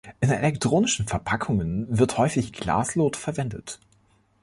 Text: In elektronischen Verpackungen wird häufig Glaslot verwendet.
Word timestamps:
In 0.19 0.31
elektronischen 0.31 1.05
Verpackungen 1.05 1.85
wird 1.95 2.17
häufig 2.17 2.53
Glaslot 2.53 3.15
verwendet. 3.15 3.79